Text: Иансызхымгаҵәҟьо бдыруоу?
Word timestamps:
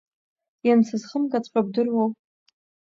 Иансызхымгаҵәҟьо 0.67 1.61
бдыруоу? 1.65 2.09